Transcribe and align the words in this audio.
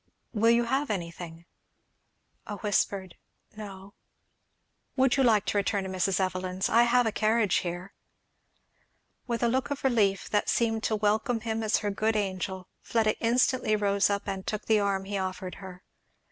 "Will 0.33 0.49
you 0.49 0.63
have 0.63 0.89
anything?" 0.89 1.45
A 2.47 2.55
whispered 2.55 3.17
"no." 3.55 3.93
"Would 4.95 5.15
you 5.15 5.21
like 5.21 5.45
to 5.45 5.57
return 5.57 5.83
to 5.83 5.91
Mrs. 5.91 6.19
Evelyn's? 6.19 6.69
I 6.69 6.85
have 6.85 7.05
a 7.05 7.11
carriage 7.11 7.57
here." 7.57 7.93
With 9.27 9.43
a 9.43 9.47
look 9.47 9.69
of 9.69 9.83
relief 9.83 10.27
that 10.31 10.49
seemed 10.49 10.81
to 10.85 10.95
welcome 10.95 11.41
him 11.41 11.61
as 11.61 11.77
her 11.85 11.91
good 11.91 12.15
angel, 12.15 12.67
Pleda 12.83 13.15
instantly 13.19 13.75
rose 13.75 14.09
up, 14.09 14.27
and 14.27 14.47
took 14.47 14.65
the 14.65 14.79
arm 14.79 15.05
he 15.05 15.19
offered 15.19 15.53
her. 15.61 15.83